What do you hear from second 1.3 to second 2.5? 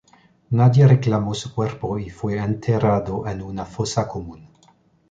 su cuerpo y fue